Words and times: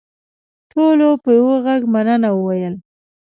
ټولو 0.71 1.07
په 1.23 1.29
یوه 1.39 1.55
غږ 1.65 1.81
مننه 1.93 2.29
وویل. 2.33 2.75